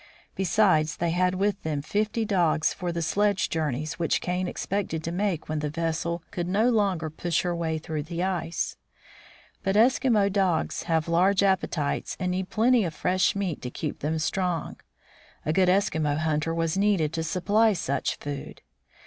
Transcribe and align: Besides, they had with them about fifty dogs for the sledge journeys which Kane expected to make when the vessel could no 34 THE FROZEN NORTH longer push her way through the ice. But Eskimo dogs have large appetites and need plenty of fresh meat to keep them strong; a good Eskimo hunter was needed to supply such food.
Besides, 0.33 0.97
they 0.97 1.11
had 1.11 1.35
with 1.35 1.61
them 1.61 1.77
about 1.77 1.85
fifty 1.87 2.25
dogs 2.25 2.73
for 2.73 2.91
the 2.91 3.03
sledge 3.03 3.49
journeys 3.51 3.99
which 3.99 4.19
Kane 4.19 4.47
expected 4.47 5.03
to 5.03 5.11
make 5.11 5.47
when 5.47 5.59
the 5.59 5.69
vessel 5.69 6.23
could 6.31 6.47
no 6.47 6.61
34 6.61 6.63
THE 6.63 6.65
FROZEN 6.65 6.65
NORTH 6.79 6.87
longer 6.89 7.09
push 7.11 7.41
her 7.43 7.55
way 7.55 7.77
through 7.77 8.01
the 8.03 8.23
ice. 8.23 8.77
But 9.61 9.75
Eskimo 9.75 10.33
dogs 10.33 10.83
have 10.89 11.07
large 11.07 11.43
appetites 11.43 12.17
and 12.19 12.31
need 12.31 12.49
plenty 12.49 12.83
of 12.83 12.95
fresh 12.95 13.35
meat 13.35 13.61
to 13.61 13.69
keep 13.69 13.99
them 13.99 14.17
strong; 14.17 14.77
a 15.45 15.53
good 15.53 15.69
Eskimo 15.69 16.17
hunter 16.17 16.51
was 16.55 16.75
needed 16.79 17.13
to 17.13 17.23
supply 17.23 17.73
such 17.73 18.15
food. 18.15 18.61